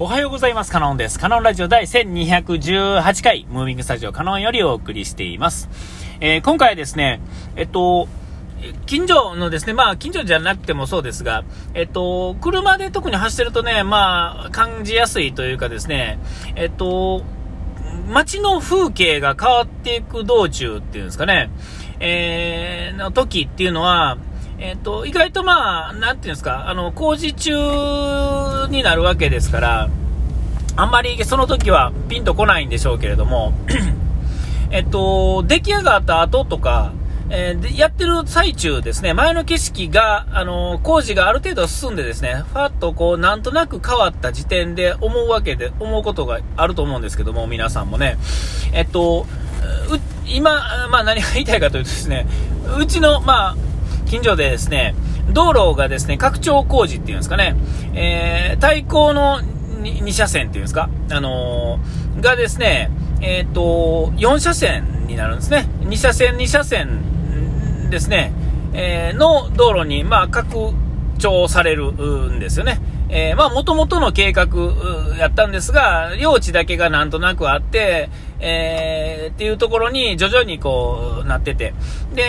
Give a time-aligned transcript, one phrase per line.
[0.00, 0.70] おはようございます。
[0.70, 1.18] カノンです。
[1.18, 5.68] カノンラジオ第1218回、ムービングスタジオカノンよりお送りしています。
[6.20, 7.20] えー、今回はですね、
[7.56, 8.06] えっと、
[8.86, 11.42] 近所のですね、まあ、近所じゃなくてもそうですが、
[11.74, 16.20] えっと、車で特に走ってるとね、まあ、感じやすいというかですね、
[16.54, 17.24] えっと、
[18.08, 21.50] 街の風景が変わっていく道中っていうんですかね、
[21.98, 24.16] えー、の時っていうのは、
[24.60, 27.52] えっ、ー、と、意外とまあ、なんていうんですか、あの、工事中
[28.70, 29.88] になるわけですから、
[30.76, 33.52] あんまりその時はピンとこないんでしょうけれども、
[34.70, 36.92] えっと、出来上がった後とか、
[37.30, 48.16] えー、やってる最中ですね、前の景色が、あの工事がある程度進んでですね、ファッとこう、なんとなく変わった時点で思うわけで、思うことがあると思うんですけども、皆さんもね。
[48.72, 49.26] えっと、
[50.26, 52.26] 今、まあ何が言いたいかというとですね、
[52.78, 53.56] うちの、まあ、
[54.08, 54.94] 近所でですね、
[55.32, 57.54] 道路がですね、拡張工事っていうんですかね、
[57.94, 65.68] えー、対向の 2, 車線っていうんですか、あのー、がですね、えっ、ー、と、4車線になるんですね。
[65.80, 68.32] 2車線、2車線ですね、
[68.72, 70.72] えー、の道路に、まあ、拡
[71.18, 72.80] 張されるんですよね。
[73.10, 74.46] えー、まあ、元々の計画
[75.18, 81.74] やったんですが、用地だけがなんとなくあって、えー、っていうところに徐々にこうなってて、
[82.14, 82.24] で、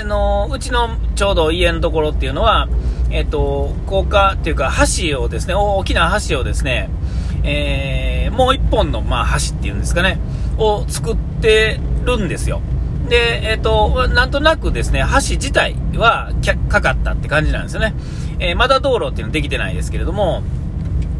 [0.00, 2.68] あの、うちのちょうど家のところっていうのは、
[3.10, 4.72] えっ、ー、と、高架っていうか
[5.08, 6.90] 橋をですね、大きな橋をですね、
[7.44, 10.18] えー、もう一本の、まあ、橋っていうんですかね、
[10.58, 12.60] を作ってるんですよ。
[13.08, 16.30] で、えっ、ー、と、なんとなくですね、橋自体は
[16.68, 17.94] かかったって感じなんですよね。
[18.38, 20.42] えー、まだ道路っていうのはできてないですけれども、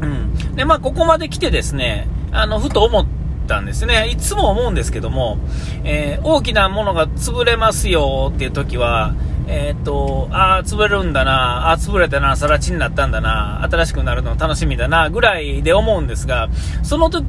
[0.00, 0.54] うん。
[0.54, 3.06] で、まあ、ここまで来てですね、あの、ふと思っ
[3.48, 4.08] たんですね。
[4.08, 5.38] いつも思うんですけども、
[5.84, 9.14] えー、大きなものが潰れますよっていう時は、
[9.48, 16.48] え、っと、ああ、潰れるんだな、ああ、潰れたな、更地になったんだな、新しくなるの楽しみだな、ぐらいで思うんですが、
[16.82, 17.24] その時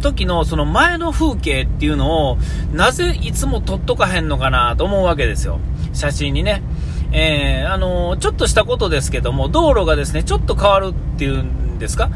[0.00, 2.38] 時のその前の風景っていうのを、
[2.72, 5.60] なぜいつも撮っとかへんのかなと思うわけですよ。
[5.92, 6.62] 写真にね。
[7.12, 12.10] えー、あのー、ちょっとしたことですけども、道路がですね、ちょっと変わるっていうんですか、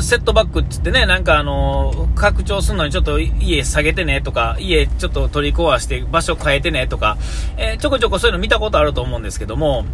[0.00, 7.18] セットバックって言ってね、なんかあのー、拡張するのにちょっと家下げてねとか、家ちょっと取り壊して場所変えてねとか、
[7.56, 9.84] え、ちょこちょこそういうの見たことあると思うんですけども、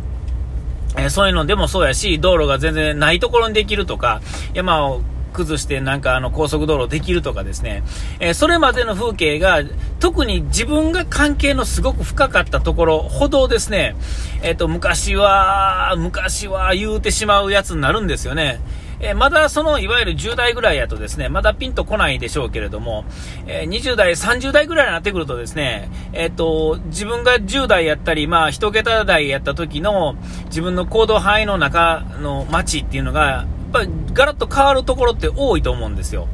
[0.97, 4.23] えそういうのでもそうやし、道路が全然ないところにできるとか、
[4.55, 5.03] 山を
[5.33, 7.83] 崩してなんかあの高速道路できるとかですね、
[8.21, 9.63] えー、それまでの風景が
[10.01, 13.97] 特に自分が関係のすごく深かったところほどですね、
[14.43, 18.61] えっ、ー、と昔は、昔は言うてしまうやつになるんですよね。
[19.01, 23.05] えー、まだそのいわゆる10代ぐらいやとですね、まだピンとこないでしょうけれども、
[23.47, 30.17] えー、20代、30代ぐらいになってくるとですね、えっ、ー、と、自分が10代やったり、まあ1桁台やった時の
[30.47, 36.29] 自分の行動範囲の中の街っていうのが、ぱりガラッと変わるところって多いと思うんですよ。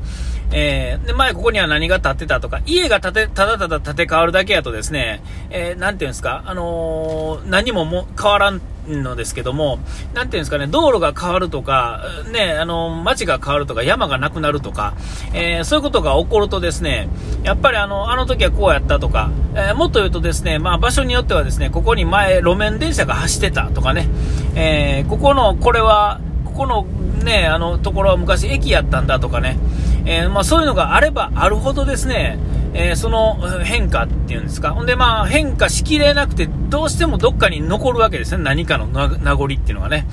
[0.52, 9.78] えー、で、前ここには何が建ってたとか、家が建て、ただただ建て替わるだけやとですね、えー、なんていうんですか、あのー、何もも変わらんのですけども、
[10.12, 14.94] なんていうんですかね、道路が変わるとか、ね、あの、街が変わるとか、山がなくなるとか、
[15.32, 17.08] えー、そういうことが起こるとですね、
[17.42, 24.08] やっぱりあの、あの時はこうやったとか、えー、もっと言うとですね、まあ場所によってはですね、ここに前路面電車が走ってたとかね、
[24.54, 26.20] えー、ここの、これは、
[26.54, 26.82] この
[27.24, 29.58] ね、あのところは昔駅やったんだとかね、
[30.06, 32.38] えー、まあ、そういうのがあればあるほどですね、
[32.74, 34.72] えー、その変化っていうんですか。
[34.72, 38.42] ほんでまあ変化しきれなくて、どうしてもどっかに残るわけですね。
[38.42, 40.06] 何かの名残っていうのがね。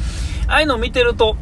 [0.47, 1.35] ああいうのを見てると、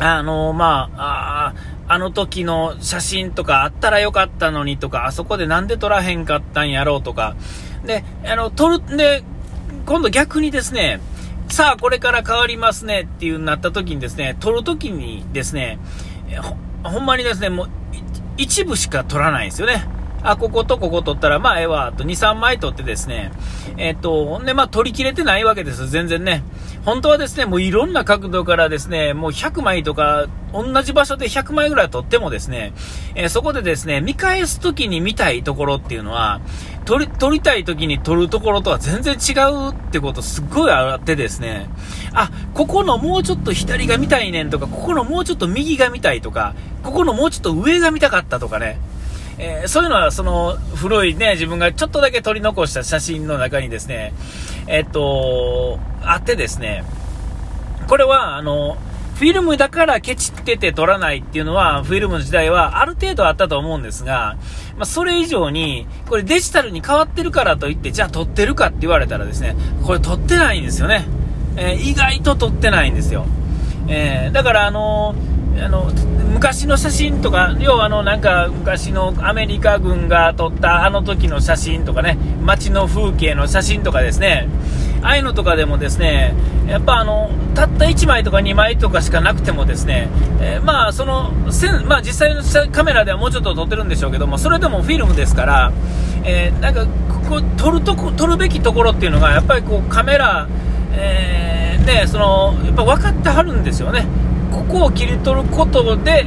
[0.00, 7.36] あのまあ、ああの時の写真とかあったらよかったのにとか、あそこでなんで撮らへんかったんやろうとか、
[7.84, 9.22] で、あの、撮る、で、
[9.84, 11.00] 今度逆にですね、
[11.54, 15.78] さあ、これから変わりますねっていうなった時にですね、撮る時にですね、
[16.82, 17.70] ほほんまにですね、もう
[18.36, 19.86] 一部しか撮らないんですよね。
[20.24, 23.30] あ、こことここ取ったら、まあ、ええわ、と2、3枚取ってですね、
[23.76, 25.86] えっと、ほんで、まあ、取り切れてないわけです。
[25.88, 26.42] 全然ね。
[26.84, 32.72] 本当はですね、もういろんな角度からですね、もう100枚とか、同じ場所で100枚ぐらい取ってもですね、
[33.14, 36.40] えー、そこでですね、見返す時に見たいところっていうのは、
[36.86, 41.68] 撮り、撮りたい時に撮るところとは全然違うってことすっごいあってですね、
[42.14, 48.78] あ、ここのもうちょっと左が見たいねんとか、ここのもうちょっと右が見たいとか、ここのもうちょっと上が見たかったとかね、
[49.38, 54.12] えー、そういうのはその古いね、自分がちょっとだけ撮り残した写真の中にですね、
[54.66, 56.84] えっと、あってですね、
[57.88, 58.76] これはあの、
[59.14, 64.36] フィルムだからケチってて撮らないっていうのは、フィルムの時代はある程度あったと思うんですが、
[64.76, 69.54] まあ、それ以上に、これデジタルに変わってるからといって、じゃあ撮ってるかって言われたらですね、
[69.84, 71.06] これ撮ってないんですよね。
[71.56, 73.26] えー、意外と撮ってないんですよ。
[73.86, 75.92] えー、だからあのー、あの
[76.44, 84.46] 昔の写真とか、要はあの、なんか、昔のアメリカ軍が撮ったあの時の写真とかね、街の風景の写真とかですね、
[85.00, 86.34] ああいうのとかでもですね、
[86.68, 95.72] やっぱあの、たった1枚とか2枚とかしかなくてもですね、えー、まあ、その、せんまあ、実際のカメラではもうちょっと撮ってるんでしょうけども、それでもフィルムですから、
[96.24, 100.46] えー、なんか、ここ、撮るとこ、撮るべきところっていうのが、やっぱりこう、カメラ、
[100.92, 104.04] えー、ね、その、やっぱ分かってはるんですよね。
[104.54, 106.26] ここを切り取ることで、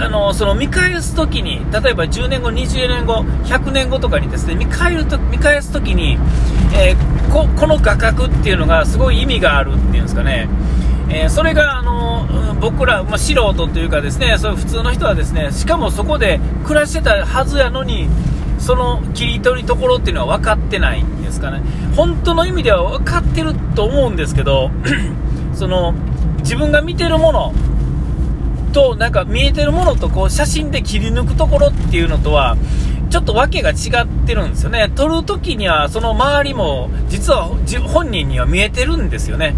[0.00, 6.18] あのその見返すときに、例えば10年後、20年後、100年後とかにですね見返ると見返すときに、
[6.74, 10.48] えー、こ、この画角っていうのがすごい意味があるっていうんですかね、
[11.08, 18.08] えー、それがあの僕ら、まあ、素人というかですねそういう普通の人はですねしかもそこで暮らしてたはずやのに、
[18.58, 21.62] その切り取りところっていうのは分かってないんですかね、
[21.96, 24.70] 本当の意味では分かってると思うんですけど、
[25.54, 25.94] その
[26.38, 27.52] 自分が見てるもの
[28.72, 32.56] と、なんか見えてるものとこう写真で切り抜くところっていうのとは、
[33.10, 34.90] ちょっと訳が違ってるんですよね。
[34.94, 37.48] 撮るときにはその周りも実は
[37.86, 39.54] 本人には見えてるんですよね。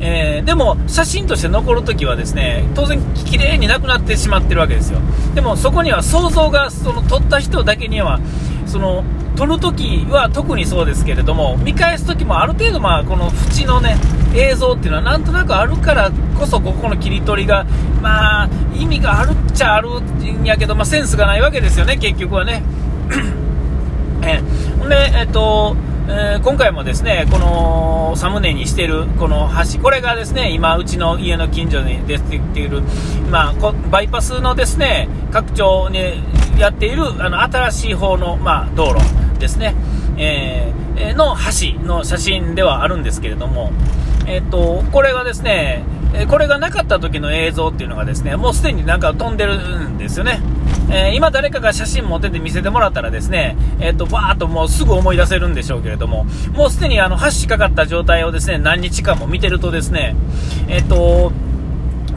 [0.00, 5.00] えー、でも写真として残るときはですね、当然綺麗になくなってしまってるわけですよ。
[5.34, 8.20] でもそこには想像が、その撮った人だけには、
[8.66, 9.04] その
[9.38, 13.96] 撮るときは特にそうですけれども、見返すときもある程度まあこの縁のね、
[14.34, 17.64] 映像っていうのはなんとなくあるからこそここの切り取りが
[18.02, 22.64] まあ意味があるっちゃあるんやけど、まあ、センスがないわけですよね結局はね。
[24.26, 24.42] え
[24.88, 25.76] でえっと
[26.10, 32.82] えー、今回もですねこのサムネにしているこの橋、これがですね今、うちの家の近所に出てきている、
[33.30, 36.24] まあ、バイパスのですね拡張に
[36.58, 39.74] やっているあの新しい方の、まあ、道路ですね、
[40.16, 43.72] えー、の橋の写真ではあるんですけれども、
[44.26, 45.84] えっと、これがですね、
[46.28, 50.40] これがなかった時の映像っていうのがですね、もうすでになんか飛んでるんですよね。
[50.90, 56.24] えー、今誰かが写真持ってて見せてもらったらですね、えっ、と、バーっともうすぐ思い出せるんでしょうけれども、
[56.54, 60.16] もうすでにあの、橋かかった状態をですね、何日間も見てるとですね、
[60.66, 61.32] えっ、と、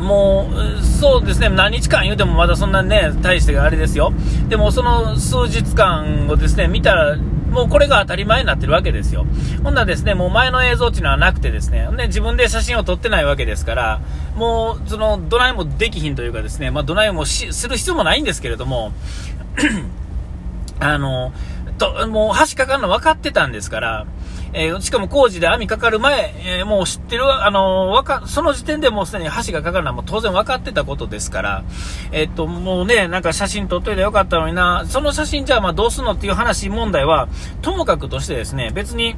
[0.01, 4.11] もう、そうですね、何日間言うてもまだそんなね、大してあれですよ。
[4.49, 9.25] でもその数日間をですね、見たら、もうこれが当たり前になってるわけですよ。
[9.63, 14.01] ほんならですね、もう前の映像っていうのはなくてですね、ね自分で写真を撮ってないわけですから、
[14.35, 18.93] もう、その、どないもできひんというかですね、まあ、どないもする必要もないんですけれども、
[20.79, 21.33] あの、
[21.77, 24.05] と、もう橋かかるの分かってたんですから、
[24.53, 31.63] えー、しかも工事で網かかる前、えー、もう知ってる、あのー、わか、その時点でもうすでに橋がかかるのはもう当然分かってたことですから、
[32.11, 37.29] えっと、もうね、なんか写真撮っといてよかったのにな、その写真じゃあまあどうすんのっていう話問題は、
[37.61, 39.15] ともかくとしてですね、別に、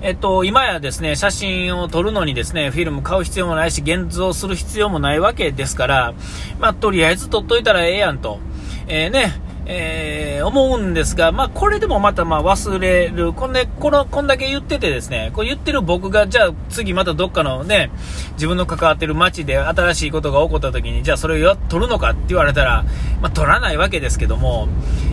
[0.00, 6.14] えっと、今やですね、写真を撮るのにですね、フィルム買う必要もないし、現像する必要もないわけですから、
[6.60, 8.38] まあ、とりあえず撮っといたらええやんと。
[8.86, 13.34] えー、ね、えー、思うんですが、まあ、これでもまたま忘れる。
[13.34, 17.90] こんで、この、こんだけ言っててですね、こう言ってる僕が、じゃあ次またどっかのね、
[18.32, 22.86] 自分の関わってる街で新しいことが起こった時に、じゃあそれを取るのかって言われたら、
[23.20, 24.68] まあ、取らないわけですけども、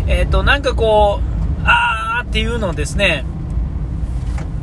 [0.08, 3.26] えっ、ー、と、なんかこう、あーっていうのをですね、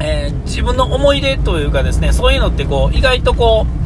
[0.01, 3.82] えー、自分の思い出というかですね、そういうのってこう、意外とこう、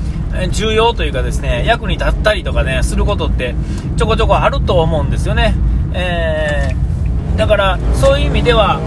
[0.50, 3.54] 重要というかですね、役に立ったりとかね、することって
[3.96, 5.54] ちょこちょこあると思うんですよね。
[5.94, 8.80] えー、だからそういう意味では、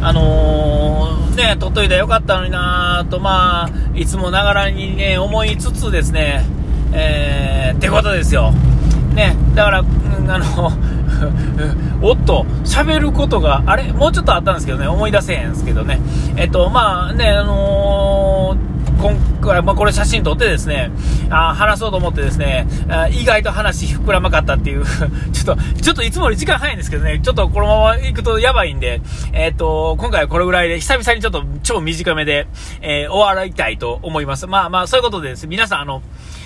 [0.00, 6.44] あのー、ね、取っといたらよかったのになと、まあ、いつもながらにね、思いつつですね、
[6.92, 8.52] えー、ってことですよ。
[9.14, 10.72] ね、だから、あの、
[12.02, 16.00] おっと、喋ることが、あれもうちょっとあったんですけどね、思い出せへんですけどね。
[16.36, 20.92] えっと、まあね、あのー今回、まあ、これ写真撮ってですね、
[21.28, 24.84] あ話そうと思ってですね、あ意外と話膨らまかったっていう
[25.34, 29.00] ちょっと、ちょっといつもより時間早いんですけどね、ちょっとこのまま行くとやばいんで、
[29.32, 32.46] えー、っと、今回はこれぐらいで、久々にちょっと超短めで、
[32.80, 34.46] えー、終わりたいと思います。
[34.46, 36.00] まあまあ、そういうことでです、皆さん、あの、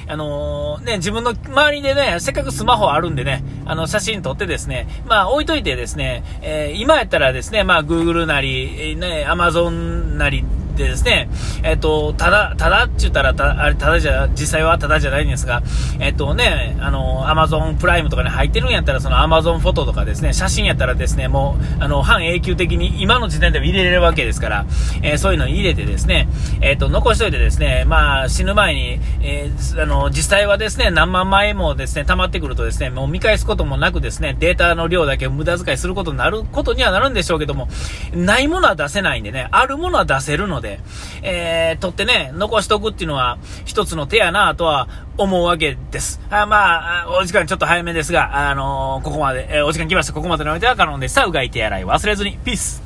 [0.08, 10.42] あのー、ね、自分の周りでね、せっかくスマホあるんでね、あの、写真撮ってですね、まあ、置いといてですね、えー、今やったらですね、まあ、Google なり、ね、Amazon なり、
[10.76, 11.28] でですね、
[11.62, 15.62] えっ、と、ただ、ただって言ったら、た、あれ、ただじゃ、実際はただじゃないんですが、
[15.98, 24.66] えっ、とね、あの、アマゾンプライムとかに入ってるんやったら、そのアマゾンフォトとかですね、写真やったらですね、もう、あの、半永久的に今の時点でも入れれるわけですから、
[25.02, 26.28] えー、そういうのに入れてですね、
[26.60, 37.68] えっ、と、残しといてですね、まあ、死ぬ前に、え、あの、実際はですね、何万枚もですね、溜まってくるとですね、もう見返すこともなくですね、データの量だけ無駄遣いすることになることにはなるんでしょうけども、
[38.14, 40.80] ないものは出せないんでね、あるものは出せるので、で、
[41.22, 46.20] えー、取ってね、残しとくっていうのは一つの手やなとは思うわけです。
[46.30, 50.12] あまあ、お時間ちょっと早めですが、あのー、ここまで、えー、お時間来ました。
[50.12, 51.24] ここまでのお相手はカノンでした。
[51.24, 52.38] うがい手洗い忘れずに。
[52.44, 52.85] ピース